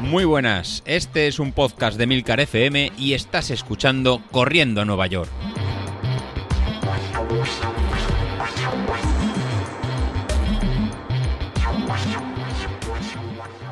Muy 0.00 0.24
buenas, 0.24 0.82
este 0.86 1.26
es 1.26 1.38
un 1.38 1.52
podcast 1.52 1.98
de 1.98 2.06
Milcar 2.06 2.40
FM 2.40 2.92
y 2.96 3.14
estás 3.14 3.50
escuchando 3.50 4.22
Corriendo 4.30 4.80
a 4.80 4.84
Nueva 4.84 5.06
York. 5.08 5.30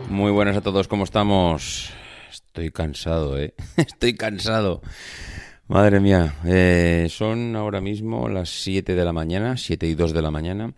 Muy 0.08 0.32
buenas 0.32 0.56
a 0.56 0.60
todos, 0.60 0.88
¿cómo 0.88 1.04
estamos? 1.04 1.90
Estoy 2.30 2.70
cansado, 2.70 3.38
¿eh? 3.38 3.54
Estoy 3.76 4.14
cansado. 4.14 4.82
Madre 5.66 5.98
mía, 5.98 6.34
eh, 6.44 7.06
son 7.08 7.56
ahora 7.56 7.80
mismo 7.80 8.28
las 8.28 8.50
7 8.50 8.94
de 8.94 9.04
la 9.04 9.14
mañana, 9.14 9.56
7 9.56 9.86
y 9.86 9.94
2 9.94 10.12
de 10.12 10.20
la 10.20 10.30
mañana. 10.30 10.74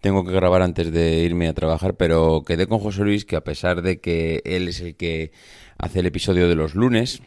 Tengo 0.00 0.24
que 0.24 0.32
grabar 0.32 0.62
antes 0.62 0.92
de 0.92 1.24
irme 1.24 1.48
a 1.48 1.52
trabajar, 1.52 1.94
pero 1.96 2.44
quedé 2.46 2.68
con 2.68 2.78
José 2.78 3.02
Luis 3.02 3.24
que 3.24 3.34
a 3.36 3.42
pesar 3.42 3.82
de 3.82 4.00
que 4.00 4.40
él 4.44 4.68
es 4.68 4.80
el 4.80 4.94
que 4.94 5.32
hace 5.78 5.98
el 5.98 6.06
episodio 6.06 6.48
de 6.48 6.54
los 6.54 6.76
lunes, 6.76 7.22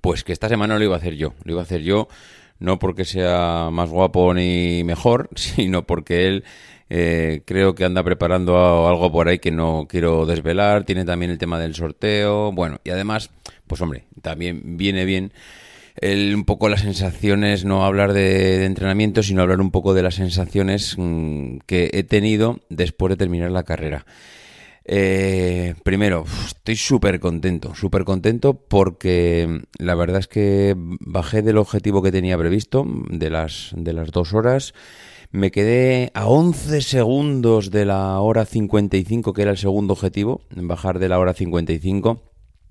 pues 0.00 0.24
que 0.24 0.32
esta 0.32 0.48
semana 0.48 0.78
lo 0.78 0.84
iba 0.84 0.96
a 0.96 0.98
hacer 0.98 1.14
yo. 1.14 1.34
Lo 1.44 1.52
iba 1.52 1.60
a 1.60 1.64
hacer 1.64 1.82
yo 1.82 2.08
no 2.62 2.78
porque 2.78 3.04
sea 3.04 3.70
más 3.72 3.90
guapo 3.90 4.32
ni 4.34 4.84
mejor, 4.84 5.28
sino 5.34 5.84
porque 5.86 6.28
él 6.28 6.44
eh, 6.90 7.42
creo 7.44 7.74
que 7.74 7.84
anda 7.84 8.02
preparando 8.02 8.88
algo 8.88 9.10
por 9.10 9.28
ahí 9.28 9.38
que 9.38 9.50
no 9.50 9.86
quiero 9.88 10.26
desvelar. 10.26 10.84
Tiene 10.84 11.04
también 11.04 11.30
el 11.30 11.38
tema 11.38 11.58
del 11.58 11.74
sorteo. 11.74 12.52
Bueno, 12.52 12.80
y 12.84 12.90
además, 12.90 13.30
pues 13.66 13.80
hombre, 13.80 14.04
también 14.22 14.76
viene 14.76 15.04
bien 15.04 15.32
un 16.00 16.44
poco 16.44 16.68
las 16.68 16.80
sensaciones, 16.80 17.64
no 17.64 17.84
hablar 17.84 18.12
de, 18.12 18.64
entrenamiento, 18.64 19.22
sino 19.22 19.42
hablar 19.42 19.60
un 19.60 19.70
poco 19.70 19.94
de 19.94 20.02
las 20.02 20.14
sensaciones 20.14 20.96
mm, 20.96 21.58
que 21.66 21.90
he 21.92 22.02
tenido 22.02 22.60
después 22.68 23.10
de 23.10 23.16
terminar 23.16 23.50
la 23.50 23.64
carrera. 23.64 24.06
Eh, 24.84 25.74
primero, 25.84 26.24
estoy 26.46 26.76
súper 26.76 27.20
contento, 27.20 27.74
súper 27.74 28.04
contento 28.04 28.54
porque 28.54 29.62
la 29.78 29.94
verdad 29.94 30.18
es 30.20 30.28
que 30.28 30.74
bajé 30.76 31.42
del 31.42 31.58
objetivo 31.58 32.02
que 32.02 32.10
tenía 32.10 32.36
previsto, 32.36 32.84
de 33.08 33.30
las, 33.30 33.70
de 33.76 33.92
las 33.92 34.10
dos 34.10 34.34
horas. 34.34 34.74
Me 35.30 35.50
quedé 35.50 36.10
a 36.14 36.26
11 36.26 36.82
segundos 36.82 37.70
de 37.70 37.86
la 37.86 38.20
hora 38.20 38.44
55, 38.44 39.32
que 39.32 39.42
era 39.42 39.52
el 39.52 39.56
segundo 39.56 39.94
objetivo, 39.94 40.42
bajar 40.50 40.98
de 40.98 41.08
la 41.08 41.18
hora 41.18 41.32
55. 41.32 42.20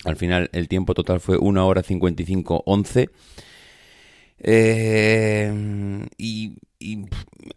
Al 0.04 0.16
final 0.16 0.50
el 0.54 0.68
tiempo 0.68 0.94
total 0.94 1.20
fue 1.20 1.38
1 1.38 1.68
hora 1.68 1.84
55 1.84 2.64
11. 2.66 3.10
Eh, 4.44 5.54
y, 6.18 6.56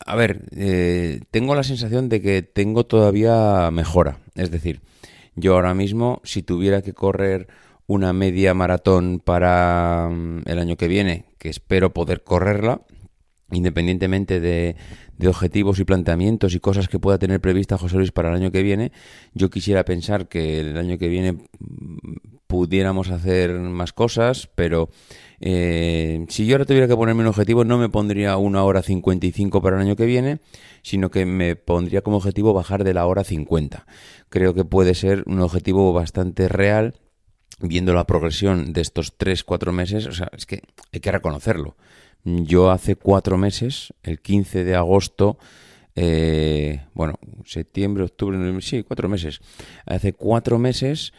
a 0.05 0.17
ver, 0.17 0.45
eh, 0.55 1.20
tengo 1.31 1.55
la 1.55 1.62
sensación 1.62 2.09
de 2.09 2.20
que 2.20 2.42
tengo 2.42 2.84
todavía 2.84 3.70
mejora. 3.70 4.19
Es 4.34 4.50
decir, 4.50 4.81
yo 5.34 5.55
ahora 5.55 5.75
mismo, 5.75 6.20
si 6.25 6.42
tuviera 6.42 6.83
que 6.83 6.92
correr 6.92 7.48
una 7.87 8.12
media 8.12 8.55
maratón 8.55 9.20
para 9.25 10.09
mm, 10.11 10.42
el 10.47 10.59
año 10.59 10.77
que 10.77 10.89
viene, 10.89 11.25
que 11.39 11.48
espero 11.48 11.92
poder 11.92 12.22
correrla, 12.22 12.83
independientemente 13.50 14.41
de, 14.41 14.77
de, 15.19 15.28
objetivos 15.28 15.78
y 15.78 15.84
planteamientos 15.84 16.55
y 16.55 16.61
cosas 16.61 16.89
que 16.89 16.98
pueda 16.98 17.19
tener 17.19 17.41
prevista 17.41 17.78
José 17.78 17.97
Luis 17.97 18.11
para 18.11 18.31
el 18.31 18.37
año 18.37 18.50
que 18.50 18.62
viene, 18.62 18.92
yo 19.34 19.50
quisiera 19.50 19.84
pensar 19.84 20.28
que 20.28 20.61
el 20.61 20.77
año 20.77 20.98
que 20.98 21.09
viene 21.09 21.37
pudiéramos 22.55 23.10
hacer 23.10 23.52
más 23.52 23.92
cosas, 23.92 24.48
pero 24.55 24.88
eh, 25.41 26.24
si 26.28 26.47
yo 26.47 26.55
ahora 26.55 26.66
tuviera 26.66 26.86
que 26.86 26.94
ponerme 26.94 27.22
un 27.22 27.27
objetivo, 27.27 27.64
no 27.64 27.78
me 27.78 27.88
pondría 27.88 28.36
una 28.36 28.62
hora 28.62 28.80
55 28.80 29.60
para 29.60 29.74
el 29.74 29.83
año 29.83 29.97
que 29.97 30.06
viene, 30.06 30.38
sino 30.82 31.10
que 31.10 31.27
me 31.27 31.56
pondría 31.56 32.02
como 32.02 32.19
objetivo 32.19 32.55
bajar 32.55 32.84
de 32.84 32.94
la 32.94 33.06
hora 33.06 33.25
50. 33.25 33.86
Creo 34.28 34.55
que 34.55 34.64
puede 34.64 34.94
ser 34.94 35.25
un 35.27 35.41
objetivo 35.41 35.92
bastante 35.92 36.47
real, 36.47 36.94
viendo 37.58 37.92
la 37.92 38.06
progresión 38.06 38.72
de 38.72 38.82
estos 38.82 39.19
3-4 39.19 39.72
meses, 39.72 40.06
o 40.06 40.12
sea, 40.12 40.30
es 40.36 40.47
que 40.47 40.62
hay 40.92 41.00
que 41.00 41.10
reconocerlo. 41.10 41.75
Yo 42.22 42.70
hace 42.70 42.94
cuatro 42.94 43.37
meses, 43.37 43.93
el 44.04 44.20
15 44.20 44.62
de 44.62 44.76
agosto, 44.76 45.38
eh, 45.97 46.84
bueno, 46.94 47.19
septiembre, 47.44 48.04
octubre, 48.04 48.38
sí, 48.60 48.84
cuatro 48.84 49.09
meses. 49.09 49.41
Hace 49.87 50.12
cuatro 50.12 50.60
meses 50.60 51.12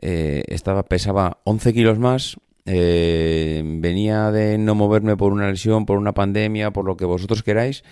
eh, 0.00 0.44
estaba, 0.48 0.84
pesaba 0.84 1.40
11 1.44 1.72
kilos 1.72 1.98
más, 1.98 2.36
eh, 2.66 3.62
venía 3.64 4.30
de 4.30 4.58
no 4.58 4.74
moverme 4.74 5.16
por 5.16 5.32
una 5.32 5.50
lesión, 5.50 5.86
por 5.86 5.98
una 5.98 6.12
pandemia, 6.12 6.70
por 6.70 6.84
lo 6.84 6.96
que 6.96 7.04
vosotros 7.04 7.42
queráis, 7.42 7.82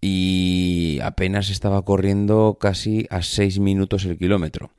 y 0.00 0.98
apenas 1.02 1.50
estaba 1.50 1.82
corriendo 1.84 2.58
casi 2.60 3.06
a 3.10 3.22
6 3.22 3.58
minutos 3.58 4.04
el 4.04 4.18
kilómetro. 4.18 4.70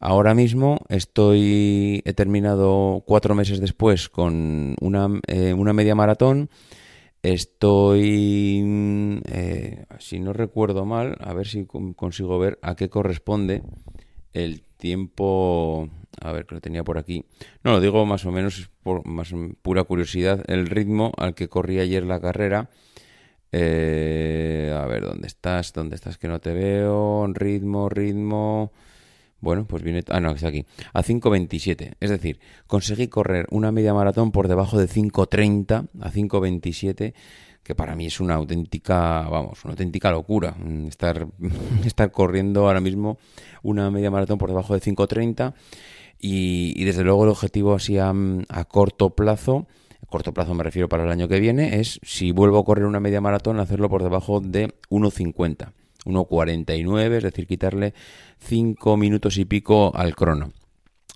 Ahora 0.00 0.34
mismo 0.34 0.78
estoy, 0.88 2.02
he 2.04 2.12
terminado 2.12 3.02
cuatro 3.06 3.34
meses 3.34 3.60
después 3.60 4.08
con 4.08 4.76
una, 4.80 5.08
eh, 5.26 5.54
una 5.54 5.72
media 5.72 5.94
maratón. 5.94 6.50
Estoy, 7.22 8.62
si 9.98 10.20
no 10.20 10.34
recuerdo 10.34 10.84
mal, 10.84 11.16
a 11.20 11.32
ver 11.32 11.46
si 11.46 11.64
consigo 11.64 12.38
ver 12.38 12.58
a 12.60 12.76
qué 12.76 12.90
corresponde 12.90 13.62
el 14.34 14.62
tiempo 14.76 15.88
a 16.20 16.32
ver, 16.32 16.46
que 16.46 16.54
lo 16.54 16.60
tenía 16.60 16.84
por 16.84 16.98
aquí. 16.98 17.24
No, 17.62 17.72
lo 17.72 17.80
digo 17.80 18.04
más 18.06 18.24
o 18.24 18.32
menos 18.32 18.70
por 18.82 19.06
más 19.06 19.32
pura 19.62 19.84
curiosidad. 19.84 20.44
El 20.46 20.66
ritmo 20.66 21.12
al 21.16 21.34
que 21.34 21.48
corrí 21.48 21.80
ayer 21.80 22.04
la 22.04 22.20
carrera. 22.20 22.70
Eh, 23.52 24.74
a 24.76 24.86
ver, 24.86 25.04
¿dónde 25.04 25.26
estás? 25.26 25.72
¿Dónde 25.72 25.96
estás 25.96 26.18
que 26.18 26.28
no 26.28 26.40
te 26.40 26.52
veo? 26.52 27.26
Ritmo, 27.32 27.88
ritmo. 27.88 28.72
Bueno, 29.44 29.66
pues 29.66 29.82
viene... 29.82 30.02
Ah, 30.08 30.18
no, 30.18 30.32
está 30.32 30.48
aquí. 30.48 30.64
A 30.92 31.02
5.27. 31.02 31.94
Es 32.00 32.10
decir, 32.10 32.40
conseguí 32.66 33.08
correr 33.08 33.46
una 33.50 33.70
media 33.70 33.94
maratón 33.94 34.32
por 34.32 34.48
debajo 34.48 34.78
de 34.78 34.88
5.30 34.88 35.88
a 36.00 36.10
5.27 36.10 37.14
que 37.62 37.74
para 37.74 37.96
mí 37.96 38.04
es 38.04 38.20
una 38.20 38.34
auténtica, 38.34 39.22
vamos, 39.22 39.64
una 39.64 39.72
auténtica 39.72 40.10
locura 40.10 40.54
estar, 40.86 41.26
estar 41.84 42.12
corriendo 42.12 42.66
ahora 42.66 42.80
mismo 42.80 43.16
una 43.62 43.90
media 43.90 44.10
maratón 44.10 44.36
por 44.36 44.50
debajo 44.50 44.74
de 44.74 44.80
5.30 44.80 45.54
y, 46.20 46.84
desde 46.84 47.04
luego 47.04 47.24
el 47.24 47.30
objetivo 47.30 47.74
así 47.74 47.98
a, 47.98 48.12
corto 48.68 49.10
plazo, 49.10 49.66
a 50.02 50.06
corto 50.06 50.32
plazo 50.32 50.54
me 50.54 50.62
refiero 50.62 50.88
para 50.88 51.04
el 51.04 51.10
año 51.10 51.26
que 51.26 51.40
viene, 51.40 51.80
es 51.80 52.00
si 52.02 52.32
vuelvo 52.32 52.58
a 52.58 52.64
correr 52.64 52.84
una 52.84 53.00
media 53.00 53.20
maratón, 53.20 53.58
hacerlo 53.58 53.88
por 53.88 54.02
debajo 54.02 54.40
de 54.40 54.68
1.50, 54.90 55.72
1.49, 56.04 57.16
es 57.16 57.22
decir, 57.22 57.46
quitarle 57.46 57.94
5 58.38 58.96
minutos 58.96 59.36
y 59.38 59.44
pico 59.44 59.92
al 59.94 60.14
crono. 60.14 60.52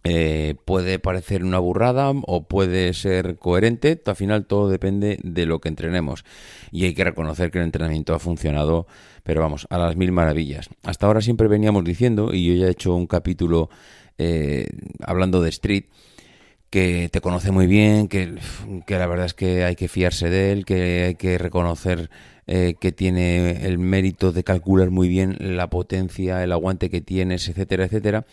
Eh, 0.05 0.55
puede 0.65 1.01
parecer 1.01 1.43
una 1.43 1.59
burrada 1.59 2.13
o 2.27 2.47
puede 2.47 2.95
ser 2.95 3.37
coherente, 3.37 4.01
al 4.07 4.17
final 4.17 4.47
todo 4.47 4.69
depende 4.69 5.19
de 5.25 5.45
lo 5.45 5.61
que 5.61 5.69
entrenemos 5.69 6.25
y 6.71 6.85
hay 6.85 6.95
que 6.95 7.03
reconocer 7.03 7.51
que 7.51 7.59
el 7.59 7.65
entrenamiento 7.65 8.15
ha 8.15 8.21
funcionado, 8.21 8.87
pero 9.25 9.41
vamos, 9.41 9.67
a 9.71 9.77
las 9.77 9.97
mil 9.97 10.13
maravillas. 10.13 10.71
Hasta 10.85 11.07
ahora 11.07 11.21
siempre 11.21 11.49
veníamos 11.49 11.85
diciendo, 11.85 12.33
y 12.33 12.47
yo 12.47 12.55
ya 12.55 12.69
he 12.69 12.71
hecho 12.71 12.95
un 12.95 13.09
capítulo 13.09 13.71
eh, 14.19 14.69
hablando 15.01 15.43
de 15.43 15.49
Street, 15.51 15.85
que 16.71 17.09
te 17.11 17.21
conoce 17.21 17.51
muy 17.51 17.67
bien, 17.67 18.09
que, 18.09 18.35
la 18.89 19.07
verdad 19.07 19.27
es 19.27 19.35
que 19.35 19.65
hay 19.65 19.75
que 19.75 19.89
fiarse 19.89 20.29
de 20.29 20.53
él, 20.53 20.65
que 20.65 21.05
hay 21.05 21.15
que 21.15 21.39
reconocer 21.39 22.11
eh, 22.51 22.77
que 22.81 22.93
tiene 22.93 23.67
el 23.67 23.79
mérito 23.79 24.33
de 24.33 24.43
calcular 24.43 24.91
muy 24.91 25.07
bien 25.07 25.37
la 25.39 25.69
potencia, 25.69 26.43
el 26.43 26.53
aguante 26.53 26.89
que 26.89 27.03
tienes, 27.03 27.47
etcétera, 27.47 27.85
etcétera. 27.85 28.25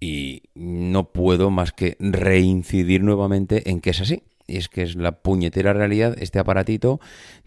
Y 0.00 0.44
no 0.54 1.12
puedo 1.12 1.50
más 1.50 1.72
que 1.72 1.96
reincidir 2.00 3.02
nuevamente 3.02 3.70
en 3.70 3.82
que 3.82 3.90
es 3.90 4.00
así. 4.00 4.22
Y 4.46 4.56
es 4.56 4.70
que 4.70 4.82
es 4.82 4.96
la 4.96 5.12
puñetera 5.12 5.74
realidad, 5.74 6.16
este 6.18 6.38
aparatito 6.38 6.98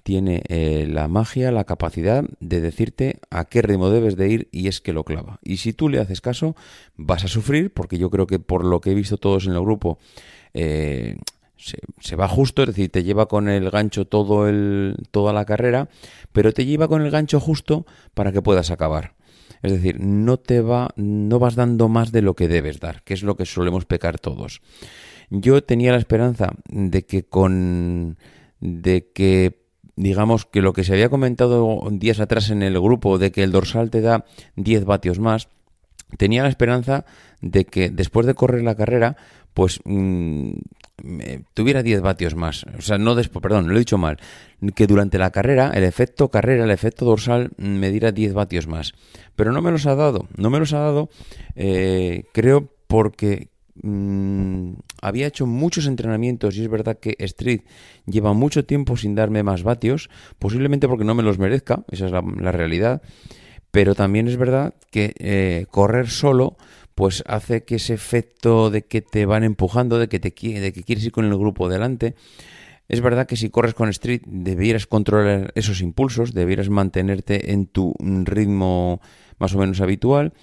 tiene 0.04 0.44
eh, 0.48 0.88
la 0.88 1.08
magia, 1.08 1.52
la 1.52 1.64
capacidad 1.64 2.24
de 2.40 2.62
decirte 2.62 3.20
a 3.32 3.46
qué 3.46 3.64
ritmo 3.64 3.90
debes 3.90 4.16
de 4.16 4.30
ir 4.30 4.48
y 4.52 4.68
es 4.68 4.82
que 4.82 4.94
lo 4.94 5.04
clava. 5.04 5.40
Y 5.44 5.58
si 5.58 5.74
tú 5.74 5.90
le 5.90 6.00
haces 6.00 6.22
caso, 6.22 6.56
vas 6.96 7.24
a 7.24 7.28
sufrir, 7.28 7.74
porque 7.74 7.98
yo 7.98 8.12
creo 8.12 8.28
que 8.28 8.38
por 8.38 8.64
lo 8.64 8.80
que 8.80 8.92
he 8.92 8.96
visto 8.96 9.18
todos 9.18 9.48
en 9.48 9.54
el 9.54 9.62
grupo, 9.62 9.98
eh, 10.54 11.18
se, 11.58 12.16
va 12.16 12.28
justo, 12.28 12.64
es 12.64 12.70
decir, 12.70 12.90
te 12.92 13.04
lleva 13.04 13.28
con 13.28 13.48
el 13.50 13.70
gancho 13.70 14.06
todo 14.06 14.48
el, 14.48 14.96
toda 15.12 15.34
la 15.34 15.46
carrera, 15.46 15.90
pero 16.34 16.54
te 16.54 16.66
lleva 16.66 16.88
con 16.88 17.02
el 17.02 17.12
gancho 17.12 17.40
justo 17.40 17.86
para 18.14 18.32
que 18.32 18.42
puedas 18.42 18.72
acabar. 18.72 19.14
Es 19.62 19.72
decir, 19.72 20.00
no 20.00 20.38
te 20.38 20.62
va, 20.62 20.90
no 20.96 21.40
vas 21.40 21.56
dando 21.56 21.88
más 21.88 22.12
de 22.12 22.22
lo 22.22 22.36
que 22.36 22.48
debes 22.48 22.80
dar, 22.80 23.04
que 23.04 23.14
es 23.14 23.24
lo 23.24 23.36
que 23.36 23.46
solemos 23.46 23.86
pecar 23.86 24.20
todos. 24.20 24.62
Yo 25.30 25.64
tenía 25.64 25.92
la 25.92 25.98
esperanza 25.98 26.54
de 26.68 27.06
que 27.06 27.24
con, 27.24 28.18
de 28.60 29.12
que 29.14 29.66
digamos 29.96 30.46
que 30.46 30.62
lo 30.62 30.74
que 30.74 30.84
se 30.84 30.94
había 30.94 31.10
comentado 31.10 31.88
días 31.92 32.20
atrás 32.20 32.50
en 32.50 32.62
el 32.62 32.80
grupo 32.80 33.18
de 33.18 33.32
que 33.32 33.44
el 33.44 33.52
dorsal 33.52 33.90
te 33.90 34.02
da 34.02 34.26
10 34.56 34.86
vatios 34.86 35.20
más, 35.20 35.48
tenía 36.18 36.44
la 36.44 36.50
esperanza 36.50 37.06
de 37.42 37.66
que 37.66 37.90
después 37.90 38.26
de 38.26 38.34
correr 38.34 38.64
la 38.64 38.76
carrera, 38.76 39.16
pues 39.54 39.80
mm, 39.86 40.52
tuviera 41.54 41.84
10 41.84 42.02
vatios 42.02 42.36
más. 42.36 42.66
O 42.78 42.82
sea, 42.82 42.98
no 42.98 43.16
después, 43.16 43.42
perdón, 43.42 43.68
lo 43.68 43.76
he 43.76 43.80
dicho 43.80 43.98
mal. 43.98 44.18
Que 44.76 44.88
durante 44.88 45.18
la 45.18 45.32
carrera, 45.32 45.72
el 45.74 45.84
efecto 45.84 46.30
carrera, 46.30 46.64
el 46.64 46.72
efecto 46.72 47.06
dorsal, 47.06 47.52
me 47.58 47.92
diera 47.92 48.12
10 48.12 48.34
vatios 48.34 48.68
más. 48.68 48.94
Pero 49.36 49.52
no 49.52 49.62
me 49.62 49.72
los 49.72 49.86
ha 49.86 49.96
dado. 49.96 50.28
No 50.38 50.50
me 50.50 50.60
los 50.60 50.74
ha 50.74 50.80
dado, 50.80 51.10
eh, 51.56 52.24
creo, 52.32 52.70
porque 52.88 53.50
mm, 53.82 54.74
había 55.02 55.28
hecho 55.28 55.46
muchos 55.46 55.88
entrenamientos 55.88 56.56
y 56.58 56.64
es 56.64 56.70
verdad 56.70 57.00
que 57.00 57.16
Street 57.20 57.62
lleva 58.06 58.34
mucho 58.34 58.66
tiempo 58.66 58.98
sin 58.98 59.16
darme 59.16 59.44
más 59.44 59.64
vatios, 59.64 60.10
posiblemente 60.40 60.88
porque 60.88 61.04
no 61.04 61.16
me 61.16 61.24
los 61.24 61.40
merezca, 61.40 61.84
esa 61.92 62.06
es 62.06 62.12
la, 62.12 62.52
realidad. 62.52 63.02
Pero 63.72 63.94
también 63.94 64.30
es 64.30 64.38
verdad 64.38 64.74
que 64.90 65.14
eh, 65.20 65.66
correr 65.70 66.08
solo 66.08 66.56
pues 66.96 67.24
hace 67.28 67.64
que 67.64 67.76
ese 67.76 67.94
efecto 67.94 68.72
de 68.72 68.84
que 68.84 69.02
te 69.02 69.26
van 69.26 69.44
empujando, 69.44 70.00
de 70.00 70.08
que, 70.08 70.20
te, 70.20 70.32
de 70.32 70.74
que 70.74 70.84
quieres 70.84 71.06
ir 71.06 71.12
con 71.12 71.26
el 71.26 71.38
grupo 71.38 71.70
delante, 71.70 72.16
es 72.88 73.02
verdad 73.02 73.28
que 73.28 73.36
si 73.36 73.50
corres 73.50 73.74
con 73.74 73.90
Street 73.90 74.22
debieras 74.26 74.88
controlar 74.88 75.52
esos 75.56 75.82
impulsos, 75.82 76.34
debieras 76.34 76.70
mantenerte 76.70 77.52
en 77.52 77.68
tu 77.68 77.94
ritmo 78.00 79.02
más 79.40 79.54
o 79.54 79.58
menos 79.58 79.82
habitual 79.82 80.34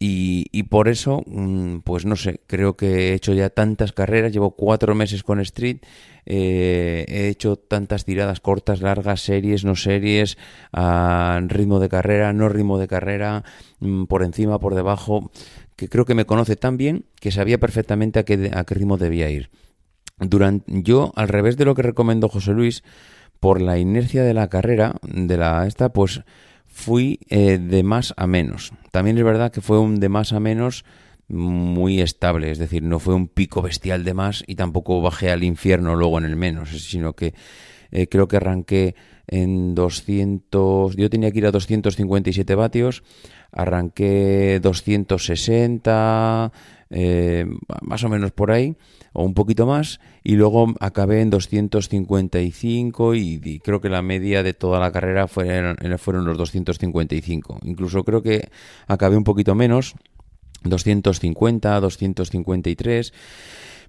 y, 0.00 0.62
por 0.64 0.88
eso, 0.88 1.22
mm, 1.26 1.78
pues 1.78 2.04
no 2.06 2.14
sé, 2.14 2.40
creo 2.46 2.76
que 2.76 3.10
he 3.10 3.14
hecho 3.14 3.32
ya 3.32 3.50
tantas 3.50 3.92
carreras, 3.92 4.32
llevo 4.32 4.52
cuatro 4.52 4.94
meses 4.94 5.24
con 5.24 5.40
Street, 5.40 5.78
eh, 6.24 7.04
he 7.08 7.28
hecho 7.28 7.56
tantas 7.56 8.04
tiradas 8.04 8.38
cortas, 8.38 8.80
largas, 8.80 9.22
series, 9.22 9.64
no 9.64 9.74
series, 9.74 10.38
a 10.72 11.40
ritmo 11.48 11.80
de 11.80 11.88
carrera, 11.88 12.32
no 12.32 12.48
ritmo 12.48 12.78
de 12.78 12.86
carrera, 12.86 13.42
mm, 13.80 14.04
por 14.04 14.22
encima, 14.22 14.60
por 14.60 14.76
debajo, 14.76 15.32
que 15.78 15.88
creo 15.88 16.04
que 16.04 16.16
me 16.16 16.26
conoce 16.26 16.56
tan 16.56 16.76
bien 16.76 17.04
que 17.20 17.30
sabía 17.30 17.58
perfectamente 17.58 18.18
a 18.18 18.24
qué, 18.24 18.50
a 18.52 18.64
qué 18.64 18.74
ritmo 18.74 18.98
debía 18.98 19.30
ir. 19.30 19.48
Durante, 20.18 20.82
yo, 20.82 21.12
al 21.14 21.28
revés 21.28 21.56
de 21.56 21.64
lo 21.64 21.76
que 21.76 21.82
recomendó 21.82 22.28
José 22.28 22.50
Luis, 22.50 22.82
por 23.38 23.62
la 23.62 23.78
inercia 23.78 24.24
de 24.24 24.34
la 24.34 24.48
carrera, 24.48 24.96
de 25.02 25.36
la 25.36 25.68
esta, 25.68 25.90
pues 25.90 26.22
fui 26.66 27.20
eh, 27.28 27.58
de 27.58 27.84
más 27.84 28.12
a 28.16 28.26
menos. 28.26 28.72
También 28.90 29.18
es 29.18 29.24
verdad 29.24 29.52
que 29.52 29.60
fue 29.60 29.78
un 29.78 30.00
de 30.00 30.08
más 30.08 30.32
a 30.32 30.40
menos 30.40 30.84
muy 31.28 32.00
estable, 32.00 32.50
es 32.50 32.58
decir, 32.58 32.82
no 32.82 32.98
fue 32.98 33.14
un 33.14 33.28
pico 33.28 33.62
bestial 33.62 34.02
de 34.02 34.14
más 34.14 34.42
y 34.48 34.56
tampoco 34.56 35.00
bajé 35.00 35.30
al 35.30 35.44
infierno 35.44 35.94
luego 35.94 36.18
en 36.18 36.24
el 36.24 36.34
menos, 36.34 36.70
sino 36.70 37.12
que 37.12 37.34
eh, 37.92 38.08
creo 38.08 38.26
que 38.26 38.38
arranqué 38.38 38.96
en 39.28 39.74
200, 39.74 40.96
yo 40.96 41.10
tenía 41.10 41.30
que 41.30 41.38
ir 41.38 41.46
a 41.46 41.50
257 41.50 42.54
vatios, 42.54 43.02
arranqué 43.52 44.58
260, 44.62 46.52
eh, 46.90 47.46
más 47.82 48.02
o 48.04 48.08
menos 48.08 48.32
por 48.32 48.50
ahí, 48.50 48.74
o 49.12 49.22
un 49.22 49.34
poquito 49.34 49.66
más, 49.66 50.00
y 50.24 50.36
luego 50.36 50.74
acabé 50.80 51.20
en 51.20 51.30
255 51.30 53.14
y, 53.14 53.60
creo 53.62 53.80
que 53.80 53.88
la 53.88 54.02
media 54.02 54.42
de 54.42 54.54
toda 54.54 54.80
la 54.80 54.92
carrera 54.92 55.28
fueron, 55.28 55.76
fueron 55.98 56.24
los 56.24 56.38
255. 56.38 57.60
Incluso 57.64 58.04
creo 58.04 58.22
que 58.22 58.48
acabé 58.86 59.16
un 59.16 59.24
poquito 59.24 59.54
menos, 59.54 59.94
250, 60.64 61.80
253. 61.80 63.12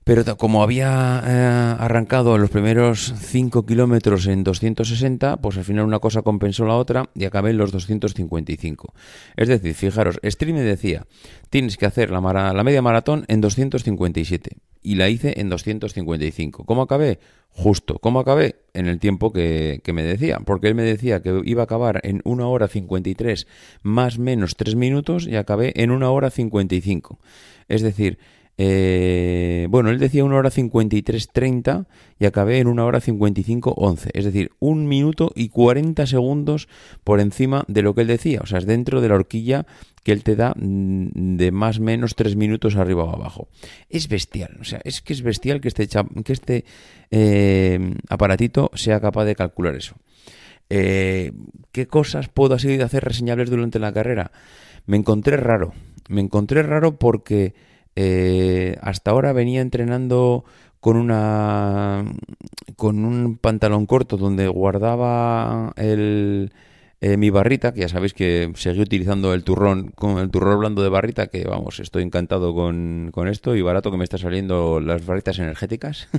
Pero 0.10 0.38
como 0.38 0.64
había 0.64 1.22
eh, 1.24 1.76
arrancado 1.78 2.40
los 2.40 2.50
primeros 2.50 3.14
5 3.16 3.68
kilómetros 3.68 4.26
en 4.26 4.44
260, 4.44 5.38
pues 5.38 5.56
al 5.58 5.64
final 5.64 5.86
una 5.86 6.00
cosa 6.00 6.24
compensó 6.24 6.66
la 6.66 6.78
otra 6.78 7.12
y 7.14 7.26
acabé 7.26 7.52
en 7.52 7.58
los 7.58 7.72
255. 7.72 8.92
Es 9.38 9.48
decir, 9.48 9.76
fijaros, 9.76 10.20
Stream 10.24 10.56
me 10.56 10.64
decía, 10.64 11.06
tienes 11.52 11.78
que 11.78 11.86
hacer 11.86 12.10
la, 12.10 12.22
media 12.64 12.82
maratón 12.82 13.26
en 13.28 13.40
257 13.40 14.58
y 14.82 14.96
la 14.96 15.10
hice 15.10 15.40
en 15.40 15.48
255. 15.48 16.66
¿Cómo 16.66 16.82
acabé? 16.82 17.20
Justo. 17.52 18.00
¿Cómo 18.00 18.20
acabé? 18.20 18.56
En 18.74 18.88
el 18.88 18.98
tiempo 18.98 19.32
que, 19.32 19.80
que, 19.84 19.94
me 19.94 20.02
decía. 20.02 20.40
Porque 20.44 20.70
él 20.70 20.74
me 20.74 20.82
decía 20.82 21.22
que 21.22 21.40
iba 21.46 21.62
a 21.62 21.66
acabar 21.66 22.02
en 22.02 22.22
1 22.24 22.50
hora 22.50 22.68
53 22.68 23.46
más 23.84 24.18
menos 24.18 24.56
3 24.56 24.76
minutos 24.76 25.28
y 25.28 25.36
acabé 25.36 25.72
en 25.76 25.92
1 25.92 26.12
hora 26.12 26.32
55. 26.32 27.20
Es 27.68 27.84
decir, 27.84 28.18
eh, 28.62 29.68
bueno, 29.70 29.90
él 29.90 30.00
decía 30.00 30.26
1 30.26 30.36
hora 30.36 30.50
53.30 30.50 31.86
y 32.20 32.26
acabé 32.26 32.60
en 32.60 32.68
1 32.68 32.86
hora 32.86 33.00
55.11. 33.00 34.10
Es 34.14 34.26
decir, 34.26 34.52
un 34.60 34.86
minuto 34.86 35.32
y 35.34 35.48
40 35.48 36.06
segundos 36.06 36.68
por 37.06 37.22
encima 37.22 37.64
de 37.70 37.84
lo 37.84 37.96
que 37.96 38.02
él 38.02 38.08
decía. 38.08 38.42
O 38.44 38.46
sea, 38.46 38.58
es 38.60 38.66
dentro 38.66 39.00
de 39.00 39.08
la 39.08 39.16
horquilla 39.16 39.66
que 40.04 40.12
él 40.12 40.24
te 40.24 40.36
da 40.36 40.54
mm, 40.58 41.38
de 41.38 41.52
más 41.54 41.80
o 41.80 41.84
menos 41.84 42.16
3 42.16 42.36
minutos 42.36 42.76
arriba 42.76 43.06
o 43.06 43.16
abajo. 43.16 43.48
Es 43.90 44.10
bestial. 44.10 44.58
O 44.60 44.66
sea, 44.66 44.82
es 44.84 45.02
que 45.02 45.14
es 45.14 45.22
bestial 45.22 45.62
que 45.62 45.70
este, 45.70 45.88
que 45.88 46.34
este 46.34 46.66
eh, 47.12 47.94
aparatito 48.10 48.72
sea 48.74 49.00
capaz 49.00 49.24
de 49.24 49.36
calcular 49.36 49.76
eso. 49.76 49.96
Eh, 50.70 51.32
¿Qué 51.72 51.88
cosas 51.88 52.28
puedo 52.28 52.56
así 52.56 52.82
hacer 52.82 53.06
reseñables 53.06 53.50
durante 53.50 53.80
la 53.80 53.94
carrera? 53.94 54.34
Me 54.86 54.98
encontré 54.98 55.38
raro. 55.38 55.72
Me 56.10 56.20
encontré 56.20 56.62
raro 56.62 57.00
porque 57.00 57.54
eh, 57.96 58.78
hasta 58.82 59.12
ahora 59.12 59.34
venía 59.34 59.62
entrenando 59.62 60.46
con 60.80 60.98
una 60.98 62.06
con 62.76 63.04
un 63.04 63.38
pantalón 63.38 63.86
corto 63.86 64.18
donde 64.18 64.48
guardaba 64.48 65.74
el, 65.76 66.52
eh, 67.02 67.16
mi 67.16 67.30
barrita, 67.30 67.74
que 67.74 67.82
ya 67.82 67.90
sabéis 67.90 68.14
que 68.14 68.52
seguí 68.56 68.82
utilizando 68.82 69.34
el 69.34 69.44
turrón 69.46 69.92
con 69.96 70.18
el 70.20 70.30
turrón 70.30 70.60
blando 70.60 70.84
de 70.84 70.90
barrita, 70.90 71.28
que 71.28 71.46
vamos, 71.46 71.80
estoy 71.80 72.04
encantado 72.04 72.54
con, 72.54 73.10
con 73.14 73.30
esto 73.30 73.56
y 73.56 73.62
barato 73.62 73.90
que 73.90 73.98
me 73.98 74.04
está 74.04 74.18
saliendo 74.18 74.82
las 74.82 75.06
barritas 75.06 75.40
energéticas. 75.40 76.10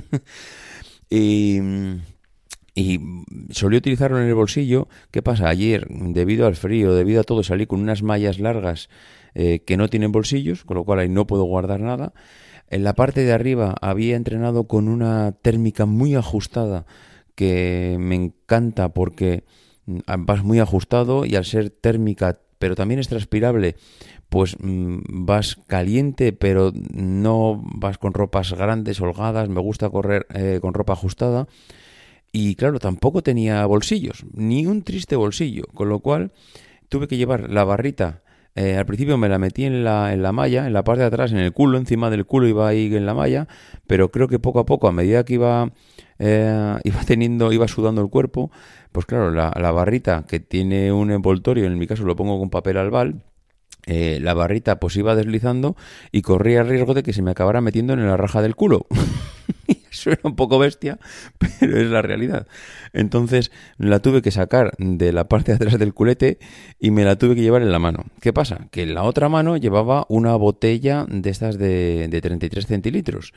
y 1.09 1.59
solía 3.51 3.79
utilizarlo 3.79 4.19
en 4.19 4.27
el 4.27 4.35
bolsillo. 4.35 4.87
¿Qué 5.11 5.21
pasa? 5.21 5.49
Ayer, 5.49 5.87
debido 5.89 6.47
al 6.47 6.55
frío, 6.55 6.93
debido 6.93 7.21
a 7.21 7.23
todo, 7.23 7.43
salí 7.43 7.65
con 7.65 7.81
unas 7.81 8.03
mallas 8.03 8.39
largas 8.39 8.89
eh, 9.33 9.63
que 9.65 9.77
no 9.77 9.87
tienen 9.87 10.11
bolsillos, 10.11 10.65
con 10.65 10.75
lo 10.75 10.83
cual 10.83 10.99
ahí 10.99 11.09
no 11.09 11.27
puedo 11.27 11.43
guardar 11.43 11.79
nada. 11.79 12.13
En 12.69 12.83
la 12.83 12.93
parte 12.93 13.23
de 13.23 13.33
arriba 13.33 13.75
había 13.81 14.15
entrenado 14.15 14.65
con 14.65 14.87
una 14.87 15.33
térmica 15.33 15.85
muy 15.85 16.15
ajustada 16.15 16.85
que 17.35 17.97
me 17.99 18.15
encanta 18.15 18.93
porque 18.93 19.43
mm, 19.85 19.99
vas 20.19 20.43
muy 20.43 20.59
ajustado 20.59 21.25
y 21.25 21.35
al 21.35 21.45
ser 21.45 21.69
térmica 21.69 22.39
pero 22.59 22.75
también 22.75 22.99
es 22.99 23.07
transpirable, 23.07 23.75
pues 24.29 24.55
mm, 24.59 24.99
vas 25.25 25.57
caliente 25.67 26.31
pero 26.31 26.71
no 26.93 27.61
vas 27.75 27.97
con 27.97 28.13
ropas 28.13 28.53
grandes, 28.53 29.01
holgadas, 29.01 29.49
me 29.49 29.59
gusta 29.59 29.89
correr 29.89 30.27
eh, 30.33 30.59
con 30.61 30.75
ropa 30.75 30.93
ajustada 30.93 31.47
y 32.31 32.55
claro, 32.55 32.79
tampoco 32.79 33.21
tenía 33.21 33.65
bolsillos, 33.65 34.25
ni 34.33 34.65
un 34.65 34.83
triste 34.83 35.15
bolsillo, 35.15 35.63
con 35.73 35.89
lo 35.89 35.99
cual 35.99 36.31
tuve 36.89 37.07
que 37.07 37.17
llevar 37.17 37.49
la 37.49 37.63
barrita 37.63 38.21
eh, 38.55 38.75
al 38.75 38.85
principio 38.85 39.17
me 39.17 39.29
la 39.29 39.39
metí 39.39 39.63
en 39.63 39.83
la, 39.83 40.13
en 40.13 40.21
la 40.21 40.33
malla, 40.33 40.67
en 40.67 40.73
la 40.73 40.83
parte 40.83 41.01
de 41.01 41.07
atrás, 41.07 41.31
en 41.31 41.37
el 41.37 41.53
culo, 41.53 41.77
encima 41.77 42.09
del 42.09 42.25
culo 42.25 42.47
iba 42.47 42.67
ahí 42.67 42.93
en 42.93 43.05
la 43.05 43.13
malla, 43.13 43.47
pero 43.87 44.11
creo 44.11 44.27
que 44.27 44.39
poco 44.39 44.59
a 44.59 44.65
poco, 44.65 44.87
a 44.87 44.91
medida 44.91 45.23
que 45.23 45.35
iba, 45.35 45.71
eh, 46.19 46.77
iba 46.83 47.03
teniendo, 47.05 47.51
iba 47.53 47.67
sudando 47.67 48.01
el 48.01 48.09
cuerpo, 48.09 48.51
pues 48.91 49.05
claro, 49.05 49.31
la, 49.31 49.53
la, 49.57 49.71
barrita 49.71 50.25
que 50.27 50.41
tiene 50.41 50.91
un 50.91 51.11
envoltorio, 51.11 51.65
en 51.65 51.77
mi 51.77 51.87
caso 51.87 52.03
lo 52.03 52.15
pongo 52.17 52.39
con 52.39 52.49
papel 52.49 52.77
albal, 52.77 53.23
eh, 53.87 54.19
la 54.21 54.33
barrita 54.33 54.79
pues 54.79 54.95
iba 54.97 55.15
deslizando 55.15 55.75
y 56.11 56.21
corría 56.21 56.61
el 56.61 56.67
riesgo 56.67 56.93
de 56.93 57.03
que 57.03 57.13
se 57.13 57.21
me 57.21 57.31
acabara 57.31 57.61
metiendo 57.61 57.93
en 57.93 58.05
la 58.05 58.17
raja 58.17 58.41
del 58.41 58.55
culo. 58.55 58.85
Suena 59.93 60.19
un 60.23 60.35
poco 60.35 60.57
bestia, 60.57 60.99
pero 61.37 61.79
es 61.79 61.87
la 61.87 62.01
realidad. 62.01 62.47
Entonces 62.93 63.51
la 63.77 63.99
tuve 63.99 64.21
que 64.21 64.31
sacar 64.31 64.73
de 64.77 65.11
la 65.11 65.27
parte 65.27 65.51
de 65.51 65.57
atrás 65.57 65.77
del 65.77 65.93
culete 65.93 66.39
y 66.79 66.91
me 66.91 67.03
la 67.03 67.17
tuve 67.17 67.35
que 67.35 67.41
llevar 67.41 67.61
en 67.61 67.71
la 67.71 67.79
mano. 67.79 68.05
¿Qué 68.21 68.31
pasa? 68.31 68.67
Que 68.71 68.83
en 68.83 68.93
la 68.93 69.03
otra 69.03 69.29
mano 69.29 69.57
llevaba 69.57 70.05
una 70.09 70.35
botella 70.35 71.05
de 71.09 71.29
estas 71.29 71.57
de, 71.57 72.07
de 72.09 72.21
33 72.21 72.65
centilitros. 72.65 73.33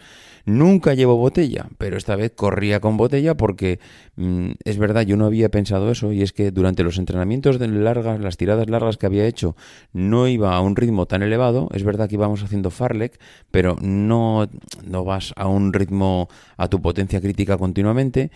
Nunca 0.46 0.92
llevo 0.92 1.16
botella, 1.16 1.68
pero 1.78 1.96
esta 1.96 2.16
vez 2.16 2.32
corría 2.34 2.80
con 2.80 2.99
botella 2.99 3.34
porque 3.34 3.80
mm, 4.16 4.50
es 4.64 4.76
verdad, 4.78 5.02
yo 5.02 5.16
no 5.16 5.25
había 5.25 5.49
pensado 5.49 5.90
eso 5.90 6.12
y 6.12 6.23
es 6.23 6.32
que 6.32 6.50
durante 6.50 6.84
los 6.84 6.99
entrenamientos 6.99 7.58
de 7.58 7.68
largas, 7.68 8.20
las 8.20 8.37
tiradas 8.37 8.68
largas 8.68 8.99
que 8.99 9.06
había 9.06 9.26
hecho, 9.26 9.56
no 9.92 10.28
iba 10.28 10.54
a 10.54 10.61
un 10.61 10.76
ritmo 10.76 11.06
tan 11.06 11.23
elevado. 11.23 11.68
Es 11.73 11.82
verdad 11.82 12.08
que 12.08 12.16
íbamos 12.16 12.42
haciendo 12.42 12.70
farlek, 12.70 13.18
pero 13.50 13.76
no, 13.80 14.46
no 14.84 15.04
vas 15.04 15.32
a 15.37 15.49
un 15.49 15.73
ritmo 15.73 16.28
a 16.56 16.68
tu 16.68 16.80
potencia 16.80 17.20
crítica 17.20 17.56
continuamente. 17.58 18.30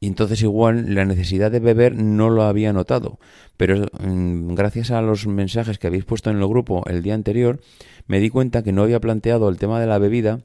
Y 0.00 0.06
entonces 0.06 0.42
igual 0.42 0.94
la 0.94 1.04
necesidad 1.04 1.50
de 1.50 1.58
beber 1.58 1.96
no 1.96 2.30
lo 2.30 2.44
había 2.44 2.72
notado. 2.72 3.18
Pero 3.56 3.86
mm, 4.00 4.54
gracias 4.54 4.90
a 4.90 5.02
los 5.02 5.26
mensajes 5.26 5.78
que 5.78 5.88
habéis 5.88 6.04
puesto 6.04 6.30
en 6.30 6.38
el 6.38 6.46
grupo 6.46 6.84
el 6.86 7.02
día 7.02 7.14
anterior, 7.14 7.60
me 8.06 8.20
di 8.20 8.30
cuenta 8.30 8.62
que 8.62 8.72
no 8.72 8.82
había 8.82 9.00
planteado 9.00 9.48
el 9.48 9.58
tema 9.58 9.80
de 9.80 9.86
la 9.86 9.98
bebida 9.98 10.40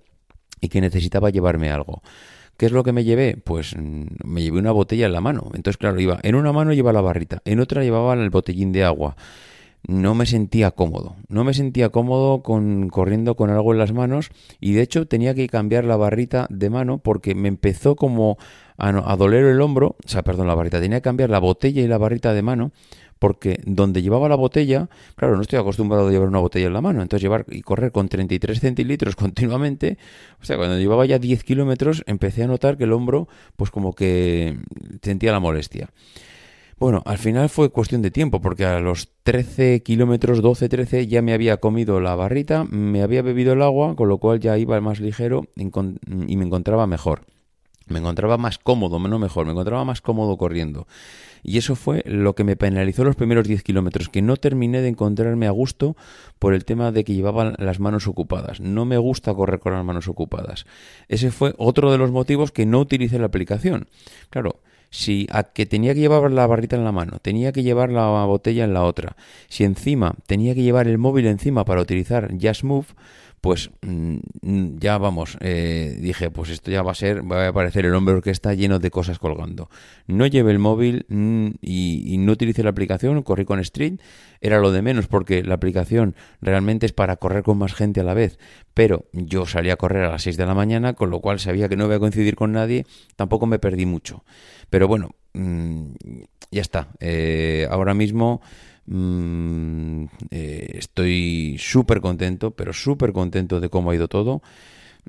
y 0.60 0.70
que 0.70 0.82
necesitaba 0.82 1.30
llevarme 1.30 1.70
algo. 1.70 2.02
¿Qué 2.58 2.68
es 2.68 2.72
lo 2.72 2.84
que 2.84 2.94
me 2.94 3.04
llevé? 3.04 3.38
Pues 3.38 3.76
mm, 3.76 4.06
me 4.26 4.42
llevé 4.42 4.60
una 4.60 4.72
botella 4.72 5.06
en 5.06 5.14
la 5.14 5.22
mano. 5.22 5.52
Entonces, 5.54 5.78
claro, 5.78 6.00
iba 6.00 6.20
en 6.24 6.36
una 6.36 6.52
mano 6.52 6.74
llevaba 6.74 6.94
la 6.94 7.02
barrita, 7.02 7.42
en 7.46 7.60
otra 7.60 7.84
llevaba 7.84 8.14
el 8.14 8.30
botellín 8.30 8.72
de 8.72 8.84
agua. 8.84 9.16
No 9.88 10.16
me 10.16 10.26
sentía 10.26 10.72
cómodo. 10.72 11.16
No 11.28 11.44
me 11.44 11.54
sentía 11.54 11.90
cómodo 11.90 12.42
con 12.42 12.90
corriendo 12.90 13.36
con 13.36 13.50
algo 13.50 13.74
en 13.74 13.80
las 13.80 13.94
manos 13.94 14.30
y 14.60 14.74
de 14.74 14.82
hecho 14.82 15.08
tenía 15.08 15.34
que 15.34 15.48
cambiar 15.48 15.86
la 15.86 15.98
barrita 15.98 16.48
de 16.50 16.70
mano 16.70 17.00
porque 17.00 17.36
me 17.36 17.48
empezó 17.50 17.96
como 17.96 18.38
a, 18.78 18.90
a 18.90 19.16
doler 19.18 19.46
el 19.46 19.62
hombro, 19.62 19.96
o 20.04 20.08
sea, 20.08 20.24
perdón, 20.24 20.48
la 20.48 20.56
barrita, 20.56 20.80
tenía 20.80 21.00
que 21.00 21.04
cambiar 21.04 21.30
la 21.30 21.40
botella 21.40 21.82
y 21.82 21.88
la 21.88 21.98
barrita 21.98 22.34
de 22.34 22.42
mano 22.42 22.72
porque 23.24 23.62
donde 23.66 24.02
llevaba 24.02 24.28
la 24.28 24.36
botella, 24.36 24.90
claro, 25.16 25.38
no 25.38 25.44
estoy 25.44 25.58
acostumbrado 25.58 26.10
a 26.10 26.12
llevar 26.12 26.28
una 26.28 26.40
botella 26.40 26.68
en 26.68 26.74
la 26.74 26.82
mano, 26.82 27.02
entonces 27.02 27.24
llevar 27.24 27.46
y 27.48 27.62
correr 27.62 27.94
con 27.94 28.10
33 28.10 28.60
centilitros 28.60 29.16
continuamente, 29.16 29.98
o 30.42 30.44
sea, 30.44 30.58
cuando 30.58 30.78
llevaba 30.78 31.06
ya 31.06 31.20
10 31.20 31.42
kilómetros 31.46 32.04
empecé 32.06 32.44
a 32.44 32.48
notar 32.48 32.76
que 32.76 32.84
el 32.84 32.92
hombro, 32.92 33.30
pues 33.56 33.72
como 33.72 33.94
que 33.94 34.58
sentía 35.02 35.32
la 35.32 35.40
molestia. 35.40 35.90
Bueno, 36.80 37.02
al 37.06 37.18
final 37.18 37.50
fue 37.50 37.70
cuestión 37.70 38.02
de 38.02 38.12
tiempo, 38.12 38.42
porque 38.42 38.66
a 38.66 38.80
los 38.80 39.10
13 39.24 39.84
kilómetros, 39.84 40.42
12, 40.42 40.70
13, 40.70 41.08
ya 41.08 41.22
me 41.22 41.34
había 41.34 41.58
comido 41.58 42.00
la 42.02 42.16
barrita, 42.16 42.66
me 42.66 43.02
había 43.02 43.22
bebido 43.22 43.54
el 43.54 43.62
agua, 43.62 43.96
con 43.96 44.10
lo 44.10 44.18
cual 44.18 44.40
ya 44.40 44.58
iba 44.58 44.80
más 44.82 45.00
ligero 45.00 45.46
y 45.56 46.36
me 46.36 46.46
encontraba 46.46 46.88
mejor. 46.88 47.26
Me 47.88 48.00
encontraba 48.00 48.38
más 48.38 48.60
cómodo, 48.60 48.98
no 48.98 49.20
mejor, 49.20 49.46
me 49.46 49.52
encontraba 49.52 49.84
más 49.84 50.00
cómodo 50.00 50.38
corriendo. 50.38 50.88
Y 51.44 51.58
eso 51.58 51.76
fue 51.76 52.02
lo 52.06 52.34
que 52.34 52.46
me 52.46 52.56
penalizó 52.56 53.04
los 53.04 53.18
primeros 53.18 53.46
10 53.46 53.62
kilómetros, 53.64 54.08
que 54.08 54.22
no 54.22 54.38
terminé 54.38 54.82
de 54.82 54.88
encontrarme 54.88 55.48
a 55.48 55.52
gusto 55.52 55.98
por 56.40 56.54
el 56.54 56.64
tema 56.64 56.94
de 56.94 57.04
que 57.04 57.14
llevaba 57.14 57.54
las 57.58 57.82
manos 57.82 58.08
ocupadas. 58.08 58.62
No 58.62 58.86
me 58.86 58.98
gusta 58.98 59.34
correr 59.34 59.60
con 59.60 59.74
las 59.74 59.84
manos 59.84 60.08
ocupadas. 60.08 60.66
Ese 61.10 61.32
fue 61.32 61.54
otro 61.58 61.92
de 61.92 61.98
los 61.98 62.12
motivos 62.12 62.54
que 62.54 62.66
no 62.66 62.80
utilicé 62.80 63.20
la 63.20 63.26
aplicación. 63.26 63.90
Claro, 64.30 64.62
si 64.94 65.26
a 65.32 65.42
que 65.42 65.66
tenía 65.66 65.96
que 65.96 66.02
llevar 66.02 66.32
la 66.32 66.46
barrita 66.46 66.76
en 66.76 66.84
la 66.84 66.92
mano, 66.92 67.18
tenía 67.20 67.52
que 67.52 67.64
llevar 67.64 67.90
la 67.90 68.26
botella 68.26 68.64
en 68.64 68.76
la 68.76 68.84
otra, 68.84 69.16
si 69.50 69.64
encima 69.64 70.14
tenía 70.28 70.54
que 70.54 70.62
llevar 70.62 70.88
el 70.88 71.00
móvil 71.00 71.26
encima 71.26 71.66
para 71.66 71.82
utilizar 71.82 72.30
Just 72.40 72.64
Move, 72.64 72.86
pues 73.44 73.72
mm, 73.82 74.78
ya 74.80 74.98
vamos, 74.98 75.38
eh, 75.42 75.98
dije, 76.00 76.32
pues 76.32 76.50
esto 76.50 76.72
ya 76.72 76.82
va 76.82 76.94
a 76.94 76.96
ser, 76.96 77.30
va 77.30 77.44
a 77.44 77.50
aparecer 77.50 77.86
el 77.86 77.94
hombre 77.94 78.22
está 78.32 78.54
lleno 78.54 78.80
de 78.80 78.90
cosas 78.90 79.20
colgando. 79.20 79.70
No 80.08 80.26
llevé 80.28 80.52
el 80.52 80.60
móvil 80.60 81.06
mm, 81.10 81.48
y, 81.60 82.16
no 82.20 82.32
utilicé 82.32 82.64
la 82.64 82.70
aplicación, 82.70 83.22
corrí 83.22 83.44
con 83.44 83.60
Street, 83.60 84.00
era 84.40 84.60
lo 84.60 84.72
de 84.72 84.82
menos 84.82 85.08
porque 85.08 85.44
la 85.44 85.56
aplicación 85.56 86.16
realmente 86.40 86.86
es 86.86 86.94
para 86.94 87.18
correr 87.18 87.44
con 87.44 87.58
más 87.58 87.74
gente 87.74 88.00
a 88.00 88.06
la 88.06 88.14
vez, 88.14 88.40
pero 88.74 89.10
yo 89.12 89.46
salí 89.46 89.72
a 89.72 89.76
correr 89.76 90.06
a 90.06 90.12
las 90.12 90.24
6 90.24 90.38
de 90.38 90.46
la 90.46 90.54
mañana, 90.54 90.94
con 90.94 91.10
lo 91.10 91.20
cual 91.20 91.42
sabía 91.42 91.68
que 91.68 91.76
no 91.76 91.84
iba 91.84 91.96
a 91.96 92.00
coincidir 92.00 92.36
con 92.36 92.54
nadie, 92.54 92.86
tampoco 93.18 93.46
me 93.46 93.60
perdí 93.60 93.86
mucho. 93.86 94.24
Pero 94.70 94.88
bueno, 94.88 95.16
mm, 95.34 95.94
ya 96.52 96.62
está, 96.62 96.90
eh, 97.00 97.68
ahora 97.70 97.94
mismo... 97.94 98.42
Mm, 98.86 100.08
eh, 100.32 100.72
estoy 100.74 101.56
súper 101.58 102.02
contento, 102.02 102.52
pero 102.52 102.74
súper 102.74 103.14
contento 103.14 103.62
de 103.62 103.70
cómo 103.70 103.92
ha 103.92 103.96
ido 103.96 104.10
todo. 104.10 104.42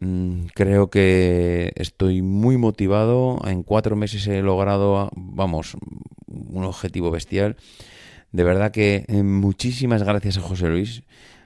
Mm, 0.01 0.47
creo 0.55 0.91
que 0.91 1.73
estoy 1.77 2.23
muy 2.23 2.57
motivado. 2.57 3.41
En 3.47 3.63
cuatro 3.63 3.97
meses 3.97 4.27
he 4.27 4.43
logrado, 4.43 5.11
vamos, 5.15 5.77
un 6.27 6.65
objetivo 6.65 7.11
bestial. 7.11 7.57
De 8.33 8.45
verdad 8.45 8.73
que 8.73 9.05
eh, 9.09 9.23
muchísimas 9.23 10.03
gracias 10.03 10.39
a 10.39 10.41
José 10.41 10.69
Luis. 10.69 11.03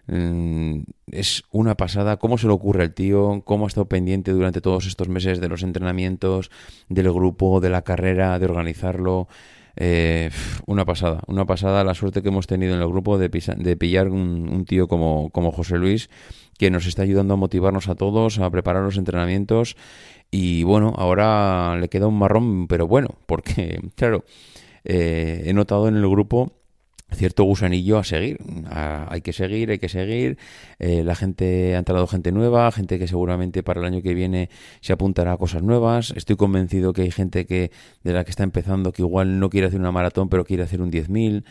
Mm, 0.09 0.85
es 1.13 1.45
una 1.53 1.77
pasada 1.77 2.17
cómo 2.17 2.39
se 2.39 2.47
le 2.47 2.55
ocurre 2.55 2.83
al 2.83 2.95
tío, 2.95 3.43
cómo 3.45 3.67
ha 3.67 3.69
estado 3.69 3.89
pendiente 3.89 4.33
durante 4.33 4.63
todos 4.63 4.87
estos 4.87 5.09
meses 5.09 5.41
de 5.41 5.49
los 5.49 5.63
entrenamientos, 5.63 6.51
del 6.89 7.13
grupo, 7.13 7.61
de 7.61 7.71
la 7.71 7.83
carrera, 7.83 8.39
de 8.39 8.47
organizarlo. 8.47 9.29
Eh, 9.77 10.31
una 10.67 10.85
pasada, 10.85 11.23
una 11.29 11.45
pasada 11.47 11.85
la 11.85 11.95
suerte 11.95 12.23
que 12.23 12.29
hemos 12.29 12.49
tenido 12.49 12.75
en 12.75 12.81
el 12.81 12.89
grupo 12.89 13.17
de, 13.17 13.29
de 13.29 13.77
pillar 13.77 14.09
un, 14.09 14.65
tío 14.67 14.89
como, 14.89 15.31
como 15.31 15.53
José 15.53 15.77
Luis, 15.77 16.11
que 16.59 16.71
nos 16.71 16.87
está 16.87 17.03
ayudando 17.03 17.35
a 17.35 17.37
motivarnos 17.37 17.89
a 17.89 17.95
todos, 17.95 18.39
a 18.41 18.51
preparar 18.51 18.83
los 18.83 18.97
entrenamientos. 18.97 19.77
Y 20.31 20.65
bueno, 20.65 20.95
ahora 20.97 21.77
le 21.77 21.89
queda 21.89 22.07
un 22.07 22.19
marrón, 22.19 22.67
pero 22.67 22.87
bueno, 22.89 23.11
porque, 23.27 23.81
claro, 23.95 24.25
eh, 24.85 25.45
he 25.47 25.53
notado 25.53 25.87
en 25.89 25.97
el 25.97 26.09
grupo 26.09 26.58
cierto 27.17 27.45
gusanillo 27.45 27.99
a 27.99 28.05
seguir. 28.05 28.39
hay 28.71 29.21
que 29.23 29.33
seguir, 29.33 29.71
hay 29.71 29.79
que 29.79 29.89
seguir. 29.89 30.39
Eh, 30.79 31.03
la 31.05 31.15
gente, 31.15 31.75
ha 31.75 31.79
entrado 31.79 32.07
gente 32.07 32.33
nueva, 32.33 32.71
gente 32.73 32.99
que 32.99 33.09
seguramente 33.09 33.63
para 33.63 33.81
el 33.81 33.87
año 33.87 34.03
que 34.03 34.15
viene 34.15 34.51
se 34.81 34.93
apuntará 34.93 35.33
a 35.33 35.37
cosas 35.37 35.63
nuevas. 35.63 36.13
Estoy 36.17 36.37
convencido 36.37 36.93
que 36.93 37.03
hay 37.03 37.11
gente 37.11 37.47
que 37.47 37.71
de 38.05 38.13
la 38.13 38.25
que 38.25 38.31
está 38.31 38.45
empezando 38.45 38.93
que 38.93 39.03
igual 39.03 39.41
no 39.41 39.51
quiere 39.51 39.69
hacer 39.69 39.81
una 39.81 39.93
maratón, 39.93 40.29
pero 40.29 40.45
quiere 40.45 40.63
hacer 40.63 40.81
un 40.83 40.91
10.000. 40.91 41.45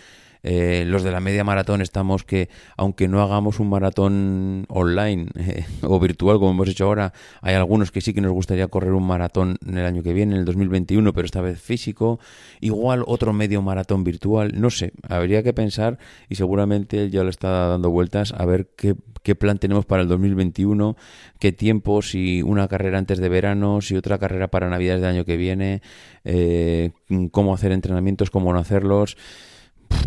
Eh, 0.44 0.86
los 0.88 1.04
de 1.04 1.12
la 1.12 1.20
media 1.20 1.44
maratón 1.44 1.82
estamos 1.82 2.24
que, 2.24 2.50
aunque 2.76 3.08
no 3.08 3.22
hagamos 3.22 3.60
un 3.60 3.70
maratón 3.70 4.66
online 4.70 5.28
eh, 5.36 5.66
o 5.82 6.00
virtual 6.00 6.40
como 6.40 6.52
hemos 6.52 6.70
hecho 6.70 6.86
ahora, 6.86 7.14
hay 7.42 7.56
algunos 7.56 7.92
que 7.92 8.02
sí 8.02 8.14
que 8.14 8.22
nos 8.22 8.32
gustaría 8.32 8.68
correr 8.68 8.94
un 8.94 9.06
maratón 9.06 9.58
en 9.68 9.78
el 9.78 9.86
año 9.86 10.04
que 10.04 10.14
viene, 10.14 10.34
en 10.34 10.40
el 10.40 10.46
2021, 10.46 11.14
pero 11.14 11.26
esta 11.26 11.42
vez 11.42 11.60
físico. 11.60 12.20
Igual 12.60 13.04
otro 13.08 13.34
medio 13.34 13.62
maratón 13.62 14.04
virtual, 14.04 14.54
no 14.60 14.70
sé, 14.70 14.94
habría 15.08 15.44
que 15.44 15.54
pensar 15.54 15.98
y 16.30 16.36
seguramente 16.36 17.10
ya 17.10 17.24
lo 17.24 17.30
está 17.30 17.68
dando 17.68 17.90
vueltas 17.90 18.34
a 18.34 18.46
ver 18.46 18.70
qué, 18.76 18.96
qué 19.24 19.36
plan 19.36 19.58
tenemos 19.58 19.86
para 19.86 20.02
el 20.02 20.08
2021, 20.08 20.96
qué 21.40 21.52
tiempo, 21.52 22.02
si 22.02 22.42
una 22.42 22.68
carrera 22.68 22.98
antes 22.98 23.20
de 23.20 23.30
verano, 23.30 23.82
si 23.82 23.96
otra 23.96 24.18
carrera 24.18 24.48
para 24.48 24.70
Navidades 24.70 25.02
del 25.02 25.12
año 25.12 25.26
que 25.26 25.38
viene, 25.38 25.82
eh, 26.24 26.92
cómo 27.32 27.54
hacer 27.54 27.72
entrenamientos, 27.72 28.30
cómo 28.30 28.54
no 28.54 28.60
hacerlos 28.60 29.18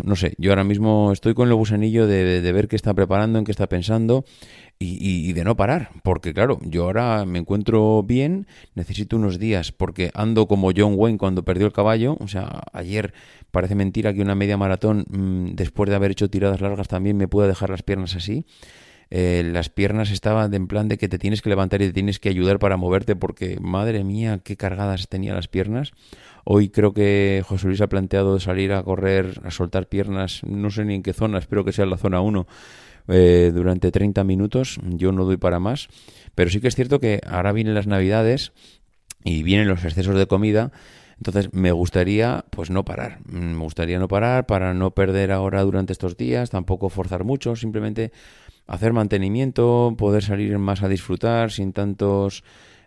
no 0.03 0.15
sé, 0.15 0.33
yo 0.37 0.51
ahora 0.51 0.63
mismo 0.63 1.11
estoy 1.11 1.33
con 1.33 1.47
el 1.47 1.55
gusanillo 1.55 2.07
de, 2.07 2.51
ver 2.51 2.67
qué 2.67 2.75
está 2.75 2.93
preparando, 2.93 3.39
en 3.39 3.45
qué 3.45 3.51
está 3.51 3.67
pensando 3.67 4.25
y, 4.79 5.31
de 5.33 5.43
no 5.43 5.55
parar, 5.55 5.89
porque 6.03 6.33
claro, 6.33 6.59
yo 6.63 6.83
ahora 6.83 7.25
me 7.25 7.39
encuentro 7.39 8.01
bien, 8.03 8.47
necesito 8.73 9.15
unos 9.15 9.37
días, 9.37 9.71
porque 9.71 10.09
ando 10.15 10.47
como 10.47 10.71
John 10.75 10.95
Wayne 10.95 11.19
cuando 11.19 11.43
perdió 11.43 11.67
el 11.67 11.73
caballo, 11.73 12.17
o 12.19 12.27
sea, 12.27 12.63
ayer 12.73 13.13
parece 13.51 13.75
mentira 13.75 14.13
que 14.13 14.21
una 14.21 14.33
media 14.33 14.57
maratón, 14.57 15.05
mm, 15.07 15.55
después 15.55 15.89
de 15.89 15.95
haber 15.95 16.11
hecho 16.11 16.29
tiradas 16.29 16.61
largas, 16.61 16.87
también 16.87 17.17
me 17.17 17.27
pueda 17.27 17.47
dejar 17.47 17.69
las 17.69 17.83
piernas 17.83 18.15
así. 18.15 18.45
Eh, 19.11 19.43
las 19.51 19.69
piernas 19.69 20.09
estaban 20.09 20.53
en 20.53 20.67
plan 20.67 20.87
de 20.87 20.97
que 20.97 21.09
te 21.09 21.19
tienes 21.19 21.41
que 21.41 21.49
levantar 21.49 21.81
y 21.81 21.87
te 21.87 21.93
tienes 21.93 22.19
que 22.19 22.29
ayudar 22.29 22.59
para 22.59 22.77
moverte 22.77 23.15
porque 23.15 23.59
madre 23.59 24.05
mía 24.05 24.39
qué 24.41 24.55
cargadas 24.55 25.09
tenía 25.09 25.33
las 25.33 25.49
piernas 25.49 25.91
Hoy 26.43 26.69
creo 26.69 26.93
que 26.93 27.43
José 27.45 27.67
Luis 27.67 27.81
ha 27.81 27.87
planteado 27.87 28.39
salir 28.39 28.73
a 28.73 28.83
correr, 28.83 29.41
a 29.43 29.51
soltar 29.51 29.87
piernas, 29.87 30.41
no 30.43 30.71
sé 30.71 30.85
ni 30.85 30.95
en 30.95 31.03
qué 31.03 31.13
zona, 31.13 31.37
espero 31.37 31.63
que 31.63 31.71
sea 31.71 31.83
en 31.83 31.91
la 31.91 31.97
zona 31.97 32.21
1, 32.21 32.47
eh, 33.09 33.51
durante 33.53 33.91
30 33.91 34.23
minutos. 34.23 34.79
Yo 34.83 35.11
no 35.11 35.25
doy 35.25 35.37
para 35.37 35.59
más. 35.59 35.87
Pero 36.33 36.49
sí 36.49 36.59
que 36.59 36.67
es 36.67 36.75
cierto 36.75 36.99
que 36.99 37.21
ahora 37.27 37.51
vienen 37.51 37.75
las 37.75 37.87
navidades 37.87 38.53
y 39.23 39.43
vienen 39.43 39.67
los 39.67 39.83
excesos 39.83 40.17
de 40.17 40.27
comida. 40.27 40.71
Entonces 41.17 41.53
me 41.53 41.71
gustaría 41.71 42.45
pues 42.49 42.71
no 42.71 42.83
parar, 42.83 43.19
me 43.27 43.55
gustaría 43.57 43.99
no 43.99 44.07
parar 44.07 44.47
para 44.47 44.73
no 44.73 44.89
perder 44.95 45.31
ahora 45.31 45.61
durante 45.61 45.93
estos 45.93 46.17
días, 46.17 46.49
tampoco 46.49 46.89
forzar 46.89 47.23
mucho, 47.23 47.55
simplemente 47.55 48.11
hacer 48.67 48.93
mantenimiento, 48.93 49.95
poder 49.97 50.23
salir 50.23 50.57
más 50.57 50.83
a 50.83 50.89
disfrutar 50.89 51.51
sin 51.51 51.73
tantos 51.73 52.43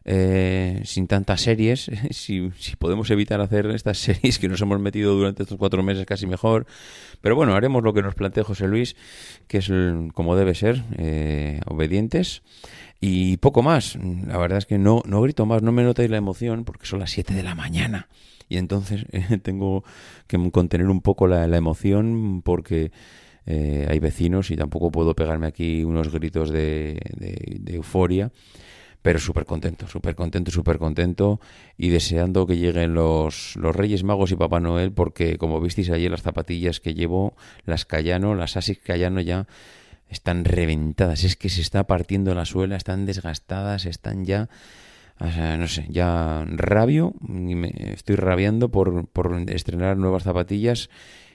eh, 0.06 0.82
sin 0.84 1.06
tantas 1.06 1.40
series, 1.40 1.90
si, 2.10 2.50
podemos 2.78 3.10
evitar 3.10 3.40
hacer 3.40 3.66
estas 3.70 3.98
series 3.98 4.38
que 4.38 4.48
nos 4.48 4.60
hemos 4.60 4.78
metido 4.78 5.14
durante 5.14 5.44
estos 5.44 5.58
cuatro 5.58 5.82
meses 5.82 6.04
casi 6.04 6.26
mejor. 6.26 6.66
Pero 7.20 7.36
bueno, 7.36 7.54
haremos 7.54 7.82
lo 7.82 7.94
que 7.94 8.02
nos 8.02 8.14
plantea 8.14 8.44
José 8.44 8.68
Luis, 8.68 8.96
que 9.48 9.58
es 9.58 9.72
como 10.12 10.36
debe 10.36 10.54
ser, 10.54 10.82
eh, 10.98 11.60
obedientes. 11.66 12.42
Y 13.00 13.38
poco 13.38 13.62
más. 13.62 13.96
La 14.26 14.38
verdad 14.38 14.58
es 14.58 14.66
que 14.66 14.78
no, 14.78 15.02
no 15.06 15.20
grito 15.22 15.46
más, 15.46 15.62
no 15.62 15.72
me 15.72 15.82
notáis 15.82 16.10
la 16.10 16.16
emoción 16.16 16.64
porque 16.64 16.86
son 16.86 17.00
las 17.00 17.10
7 17.10 17.34
de 17.34 17.42
la 17.42 17.54
mañana. 17.54 18.08
Y 18.48 18.58
entonces 18.58 19.06
eh, 19.12 19.38
tengo 19.42 19.84
que 20.26 20.38
contener 20.50 20.88
un 20.88 21.00
poco 21.00 21.26
la, 21.26 21.44
emoción 21.56 22.42
porque 22.42 22.92
hay 23.46 23.98
vecinos 23.98 24.50
y 24.50 24.56
tampoco 24.56 24.90
puedo 24.90 25.14
pegarme 25.14 25.46
aquí 25.46 25.84
unos 25.84 26.10
gritos 26.10 26.50
de, 26.50 26.98
de 27.18 27.74
euforia 27.74 28.30
pero 29.04 29.18
súper 29.18 29.44
contento, 29.44 29.86
súper 29.86 30.14
contento, 30.14 30.50
súper 30.50 30.78
contento 30.78 31.38
y 31.76 31.90
deseando 31.90 32.46
que 32.46 32.56
lleguen 32.56 32.94
los, 32.94 33.54
los 33.56 33.76
Reyes 33.76 34.02
Magos 34.02 34.32
y 34.32 34.34
Papá 34.34 34.60
Noel 34.60 34.92
porque 34.92 35.36
como 35.36 35.60
visteis 35.60 35.90
ayer 35.90 36.10
las 36.10 36.22
zapatillas 36.22 36.80
que 36.80 36.94
llevo, 36.94 37.36
las 37.66 37.84
Cayano, 37.84 38.34
las 38.34 38.56
Asics 38.56 38.80
Cayano 38.82 39.20
ya 39.20 39.46
están 40.08 40.46
reventadas, 40.46 41.22
es 41.24 41.36
que 41.36 41.50
se 41.50 41.60
está 41.60 41.84
partiendo 41.84 42.34
la 42.34 42.46
suela, 42.46 42.76
están 42.76 43.04
desgastadas, 43.04 43.84
están 43.84 44.24
ya... 44.24 44.48
no 45.20 45.68
sé, 45.68 45.84
ya 45.90 46.46
rabio, 46.46 47.12
estoy 47.92 48.16
rabiando 48.16 48.70
por, 48.70 49.06
por 49.08 49.36
estrenar 49.50 49.98
nuevas 49.98 50.22
zapatillas 50.22 50.88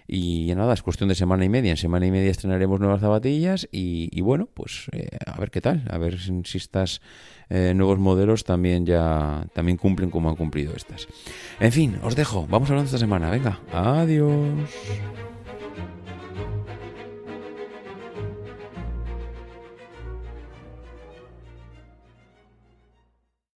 y 0.10 0.54
nada, 0.56 0.74
es 0.74 0.82
cuestión 0.82 1.10
de 1.10 1.16
semana 1.16 1.46
y 1.46 1.50
media. 1.50 1.72
En 1.72 1.78
semana 1.78 2.06
y 2.08 2.12
media 2.12 2.32
estrenaremos 2.32 2.80
nuevas 2.80 3.02
zapatillas 3.02 3.68
y, 3.72 4.22
bueno, 4.22 4.48
pues 4.54 4.88
eh, 4.92 5.10
a 5.26 5.40
ver 5.40 5.52
qué 5.52 5.62
tal, 5.62 5.86
a 5.90 5.98
ver 5.98 6.18
si 6.20 6.58
estas 6.58 7.02
eh, 7.50 7.74
nuevos 7.76 8.00
modelos 8.00 8.44
también 8.44 8.86
ya 8.86 9.46
también 9.54 9.78
cumplen 9.78 10.10
como 10.10 10.30
han 10.30 10.36
cumplido 10.36 10.74
estas. 10.76 11.08
En 11.60 11.72
fin, 11.72 12.00
os 12.04 12.16
dejo, 12.16 12.48
vamos 12.50 12.70
hablando 12.70 12.88
esta 12.88 12.98
semana. 12.98 13.30
Venga, 13.30 13.60
adiós. 13.72 14.70